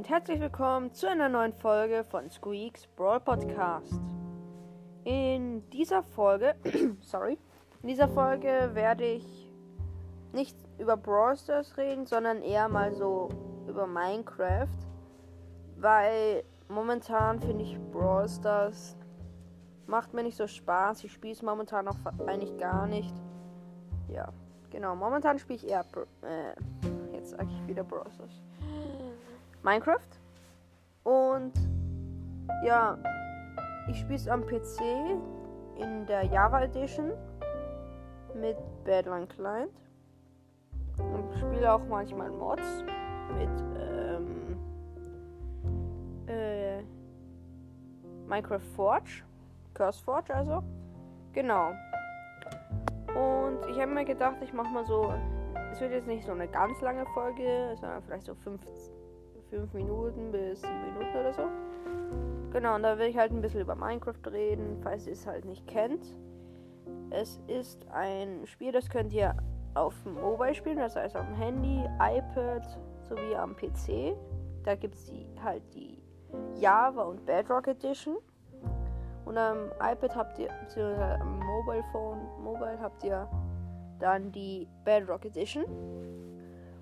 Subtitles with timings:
[0.00, 4.00] und herzlich willkommen zu einer neuen Folge von Squeaks Brawl Podcast.
[5.04, 6.54] In dieser Folge,
[7.02, 7.36] sorry,
[7.82, 9.52] in dieser Folge werde ich
[10.32, 13.28] nicht über Brawl Stars reden, sondern eher mal so
[13.68, 14.68] über Minecraft,
[15.76, 18.96] weil momentan finde ich Brawl Stars
[19.86, 21.04] macht mir nicht so Spaß.
[21.04, 23.14] Ich spiele es momentan auch eigentlich gar nicht.
[24.08, 24.32] Ja,
[24.70, 24.96] genau.
[24.96, 25.84] Momentan spiele ich eher,
[26.22, 26.54] äh,
[27.12, 28.40] jetzt sage ich wieder Brawl Stars.
[29.62, 29.98] Minecraft.
[31.04, 31.52] Und
[32.64, 32.98] ja,
[33.88, 34.80] ich spiele es am PC
[35.76, 37.12] in der Java Edition
[38.34, 39.72] mit Badline Client.
[40.98, 42.84] Und spiele auch manchmal Mods
[43.36, 44.58] mit ähm,
[46.26, 46.82] äh,
[48.26, 49.22] Minecraft Forge.
[49.74, 50.62] Curse Forge also.
[51.32, 51.72] Genau.
[53.08, 55.12] Und ich habe mir gedacht, ich mache mal so.
[55.72, 58.34] Es wird jetzt nicht so eine ganz lange Folge, sondern vielleicht so
[59.50, 61.42] 5 Minuten bis 7 Minuten oder so.
[62.52, 65.44] Genau, und da will ich halt ein bisschen über Minecraft reden, falls ihr es halt
[65.44, 66.16] nicht kennt.
[67.10, 69.36] Es ist ein Spiel, das könnt ihr
[69.74, 72.66] auf dem Mobile spielen, das heißt dem Handy, iPad
[73.08, 74.16] sowie am PC.
[74.64, 75.12] Da gibt es
[75.42, 76.02] halt die
[76.56, 78.16] Java und Bedrock Edition.
[79.24, 83.28] Und am iPad habt ihr, beziehungsweise am Mobile Phone, Mobile habt ihr
[83.98, 85.64] dann die Bedrock Edition.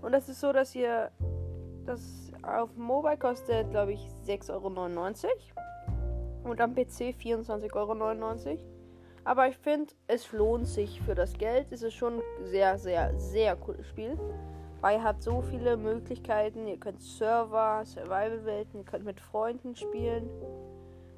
[0.00, 1.10] Und das ist so, dass ihr
[1.84, 6.50] das auf Mobile kostet, glaube ich, 6,99 Euro.
[6.50, 8.58] Und am PC 24,99 Euro.
[9.24, 11.70] Aber ich finde, es lohnt sich für das Geld.
[11.70, 14.18] Es ist schon ein sehr, sehr, sehr cooles Spiel.
[14.80, 16.66] Weil ihr habt so viele Möglichkeiten.
[16.66, 20.30] Ihr könnt Server, Survival-Welten, ihr könnt mit Freunden spielen.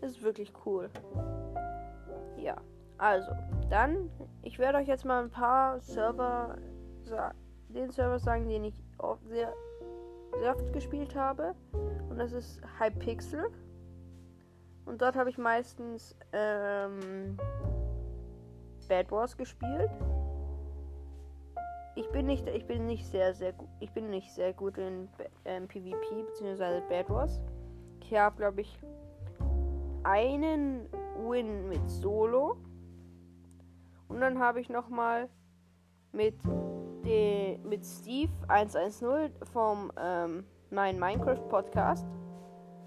[0.00, 0.90] Das ist wirklich cool.
[2.36, 2.56] Ja,
[2.98, 3.32] also,
[3.70, 4.10] dann,
[4.42, 6.56] ich werde euch jetzt mal ein paar Server,
[7.68, 8.82] den Server sagen, den ich
[9.28, 9.52] sehr,
[10.44, 11.54] oft gespielt habe.
[12.08, 13.50] Und das ist Hypixel.
[14.84, 17.36] Und dort habe ich meistens ähm,
[18.88, 19.90] Bad Wars gespielt.
[21.96, 25.08] Ich bin nicht, ich bin nicht sehr, sehr gut, ich bin nicht sehr gut in
[25.44, 26.80] ähm, PvP bzw.
[26.88, 27.40] Bad Wars.
[28.02, 28.78] Ich habe, glaube ich,
[30.04, 32.56] einen Win mit Solo.
[34.08, 35.28] Und dann habe ich noch mal
[36.12, 36.36] mit,
[37.06, 42.06] de, mit Steve 110 vom ähm, mein Minecraft Podcast.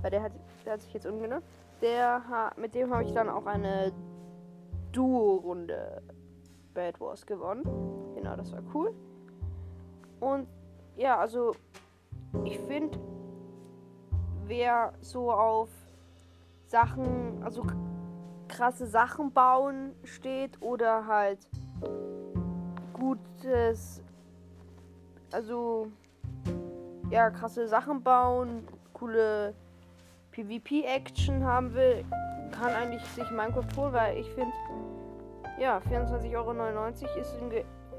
[0.00, 0.32] Weil der hat,
[0.64, 1.42] der hat sich jetzt umgenommen.
[1.82, 3.92] Der, mit dem habe ich dann auch eine
[4.92, 6.02] Duo-Runde
[6.72, 7.64] Bad Wars gewonnen.
[8.14, 8.94] Genau, das war cool.
[10.20, 10.46] Und
[10.96, 11.52] ja, also
[12.44, 12.98] ich finde,
[14.46, 15.68] wer so auf
[16.66, 17.62] Sachen, also
[18.48, 21.38] krasse Sachen bauen steht oder halt
[22.94, 24.02] gutes,
[25.30, 25.88] also
[27.10, 29.54] ja, krasse Sachen bauen, coole
[30.32, 32.04] PvP-Action haben will,
[32.50, 34.52] kann eigentlich sich Minecraft holen, weil ich finde,
[35.60, 37.52] ja, 24,99 Euro ist ein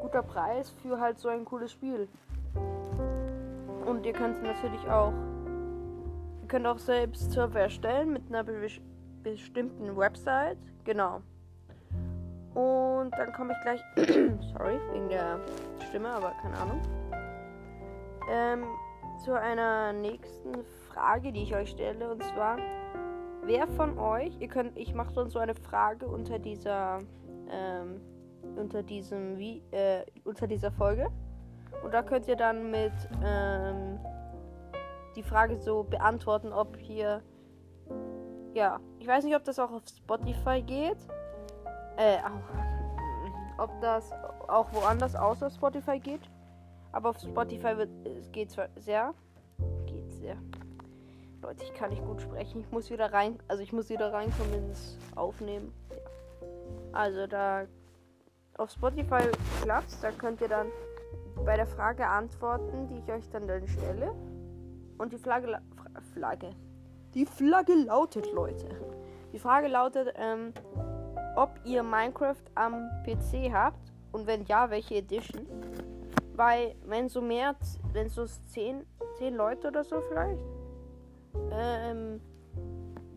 [0.00, 2.08] guter Preis für halt so ein cooles Spiel.
[3.86, 5.12] Und ihr könnt natürlich auch
[6.48, 8.70] Ihr könnt auch selbst Server erstellen mit einer be
[9.22, 10.56] bestimmten Website.
[10.84, 11.20] Genau.
[12.58, 13.80] Und dann komme ich gleich.
[14.52, 15.38] sorry, wegen der
[15.88, 16.80] Stimme, aber keine Ahnung.
[18.28, 18.64] Ähm,
[19.24, 22.10] zu einer nächsten Frage, die ich euch stelle.
[22.10, 22.56] Und zwar,
[23.44, 26.98] wer von euch, ihr könnt, ich mache dann so eine Frage unter dieser,
[27.48, 28.00] ähm,
[28.56, 31.06] unter diesem, wie, äh, unter dieser Folge.
[31.84, 32.92] Und da könnt ihr dann mit,
[33.24, 34.00] ähm,
[35.14, 37.22] die Frage so beantworten, ob hier.
[38.52, 40.98] Ja, ich weiß nicht, ob das auch auf Spotify geht.
[41.98, 44.12] Äh, auch, ob das
[44.46, 46.22] auch woanders außer Spotify geht.
[46.92, 49.14] Aber auf Spotify wird, es geht zwar sehr.
[49.86, 50.36] Geht sehr.
[51.42, 52.60] Leute, ich kann nicht gut sprechen.
[52.60, 53.38] Ich muss wieder rein.
[53.48, 55.72] Also ich muss wieder reinkommen ins Aufnehmen.
[55.90, 55.96] Ja.
[56.92, 57.66] Also da
[58.56, 59.22] auf Spotify
[59.62, 60.68] klappt da könnt ihr dann
[61.44, 64.12] bei der Frage antworten, die ich euch dann dann stelle.
[64.98, 65.60] Und die Flagge,
[66.12, 66.50] Flagge.
[67.14, 68.68] Die Flagge lautet, Leute.
[69.32, 70.52] Die Frage lautet, ähm,
[71.38, 75.46] ob ihr Minecraft am PC habt und wenn ja, welche Edition.
[76.34, 77.54] Weil, wenn so mehr,
[77.92, 78.84] wenn so 10,
[79.18, 80.42] 10 Leute oder so vielleicht,
[81.52, 82.20] ähm,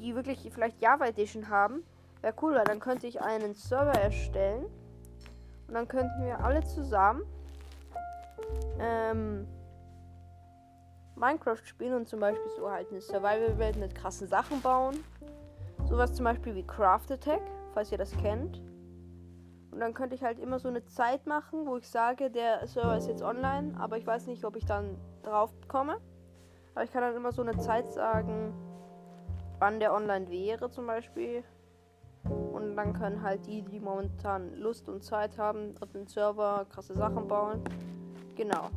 [0.00, 1.84] die wirklich vielleicht Java Edition haben,
[2.22, 4.64] wäre cool, weil dann könnte ich einen Server erstellen
[5.68, 7.22] und dann könnten wir alle zusammen
[8.80, 9.46] ähm,
[11.16, 15.04] Minecraft spielen und zum Beispiel so halt eine Survival-Welt mit krassen Sachen bauen.
[15.86, 17.42] Sowas zum Beispiel wie Craft Attack,
[17.76, 18.62] falls ihr das kennt.
[19.70, 22.96] Und dann könnte ich halt immer so eine Zeit machen, wo ich sage, der Server
[22.96, 25.98] ist jetzt online, aber ich weiß nicht, ob ich dann drauf komme.
[26.74, 28.54] Aber ich kann dann immer so eine Zeit sagen,
[29.58, 31.44] wann der online wäre zum Beispiel.
[32.24, 36.96] Und dann können halt die, die momentan Lust und Zeit haben, auf den Server krasse
[36.96, 37.62] Sachen bauen.
[38.36, 38.70] Genau.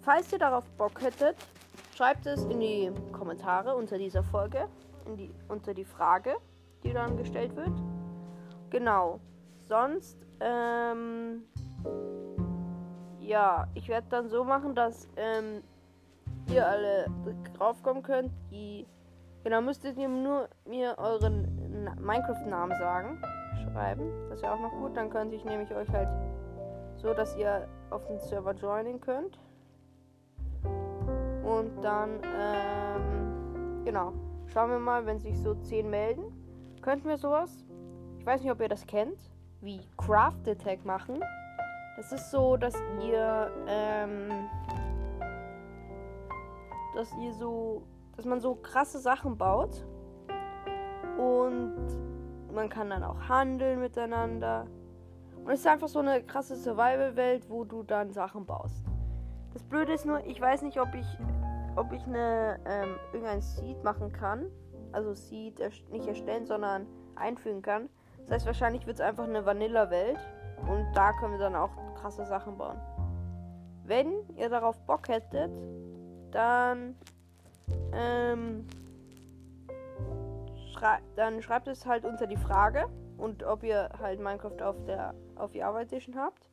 [0.00, 1.36] Falls ihr darauf Bock hättet,
[1.94, 4.68] schreibt es in die Kommentare unter dieser Folge,
[5.18, 6.36] die, unter die Frage,
[6.82, 7.72] die dann gestellt wird.
[8.70, 9.20] Genau.
[9.68, 11.42] Sonst, ähm,
[13.20, 15.62] ja, ich werde dann so machen, dass ähm,
[16.50, 17.06] ihr alle
[17.54, 18.32] draufkommen könnt.
[18.50, 18.86] Die,
[19.44, 23.22] genau, müsstet ihr nur mir euren Minecraft-Namen sagen,
[23.64, 24.10] schreiben.
[24.30, 24.96] Das wäre auch noch gut.
[24.96, 26.08] Dann könnte ich nämlich euch halt
[26.96, 29.38] so, dass ihr auf den Server joinen könnt.
[31.44, 34.12] Und dann, ähm, genau.
[34.46, 36.24] Schauen wir mal, wenn sich so 10 melden.
[36.80, 37.64] Könnten wir sowas,
[38.28, 39.18] weiß nicht, ob ihr das kennt,
[39.62, 41.18] wie Craft Attack machen.
[41.96, 44.28] Das ist so, dass ihr, ähm,
[46.94, 47.82] dass ihr so,
[48.16, 49.82] dass man so krasse Sachen baut
[51.16, 51.74] und
[52.52, 54.66] man kann dann auch handeln miteinander.
[55.42, 58.84] Und es ist einfach so eine krasse Survival-Welt, wo du dann Sachen baust.
[59.54, 61.06] Das Blöde ist nur, ich weiß nicht, ob ich,
[61.76, 64.50] ob ich eine, ähm, irgendein Seed machen kann.
[64.92, 66.86] Also Seed erst nicht erstellen, sondern
[67.16, 67.88] einfügen kann.
[68.28, 70.18] Das heißt, wahrscheinlich wird es einfach eine Vanilla-Welt.
[70.68, 72.76] Und da können wir dann auch krasse Sachen bauen.
[73.84, 75.50] Wenn ihr darauf Bock hättet,
[76.30, 76.94] dann
[77.92, 78.66] ähm,
[80.72, 82.86] schrei dann schreibt es halt unter die Frage
[83.16, 86.50] und ob ihr halt Minecraft auf der auf die Arbeit Edition habt.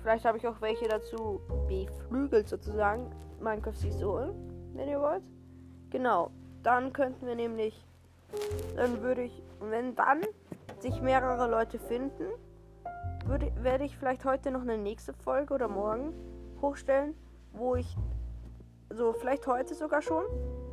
[0.00, 3.10] Vielleicht habe ich auch welche dazu beflügelt sozusagen.
[3.40, 4.30] Minecraft Season,
[4.74, 5.22] wenn ihr wollt.
[5.90, 6.30] Genau.
[6.62, 7.86] Dann könnten wir nämlich,
[8.76, 10.22] dann würde ich, wenn dann
[10.80, 12.26] sich mehrere Leute finden,
[13.26, 16.12] würde, werde ich vielleicht heute noch eine nächste Folge oder morgen
[16.60, 17.14] hochstellen,
[17.52, 17.96] wo ich
[18.90, 20.24] so vielleicht heute sogar schon,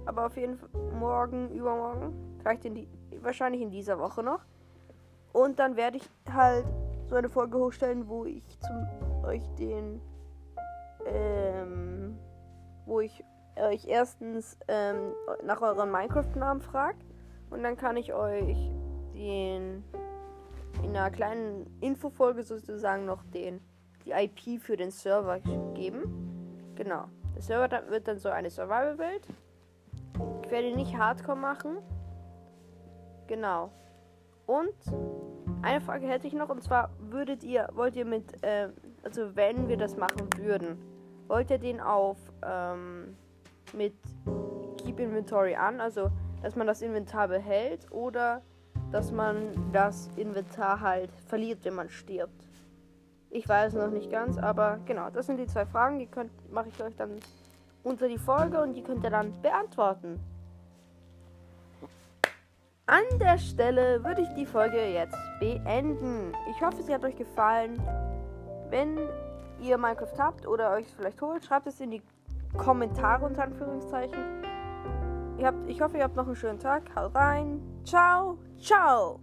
[0.06, 2.88] aber auf jeden Fall morgen, übermorgen, vielleicht in die,
[3.22, 4.42] wahrscheinlich in dieser Woche noch.
[5.32, 6.66] Und dann werde ich halt
[7.08, 8.88] so eine Folge hochstellen, wo ich zum
[9.24, 10.02] euch den,
[11.06, 12.18] ähm,
[12.86, 13.24] wo ich
[13.56, 15.14] euch erstens ähm,
[15.44, 16.98] nach euren Minecraft-Namen frage
[17.50, 18.58] und dann kann ich euch
[19.14, 19.84] den
[20.84, 23.62] in einer kleinen Infofolge sozusagen noch den
[24.06, 26.72] die IP für den Server geben.
[26.76, 27.06] Genau.
[27.36, 29.28] Der Server wird dann so eine Survival-Welt.
[30.44, 31.78] Ich werde nicht Hardcore machen.
[33.28, 33.72] Genau.
[34.46, 34.74] Und
[35.62, 38.70] eine Frage hätte ich noch und zwar würdet ihr, wollt ihr mit, äh,
[39.04, 40.80] also wenn wir das machen würden,
[41.28, 43.16] wollt ihr den auf ähm,
[43.74, 43.94] mit
[44.78, 46.10] Keep Inventory an, also
[46.42, 48.42] dass man das Inventar behält oder
[48.92, 52.48] dass man das Inventar halt verliert, wenn man stirbt.
[53.30, 56.70] Ich weiß noch nicht ganz, aber genau, das sind die zwei Fragen, die könnt mache
[56.70, 57.12] ich euch dann
[57.84, 60.20] unter die Folge und die könnt ihr dann beantworten.
[62.88, 66.34] An der Stelle würde ich die Folge jetzt beenden.
[66.50, 67.80] Ich hoffe, sie hat euch gefallen.
[68.72, 68.98] Wenn
[69.62, 72.02] ihr Minecraft habt oder euch vielleicht holt, schreibt es in die
[72.58, 74.49] Kommentare unter Anführungszeichen.
[75.46, 76.84] Habt, ich hoffe, ihr habt noch einen schönen Tag.
[76.96, 77.62] Haut rein.
[77.84, 79.20] Ciao, ciao.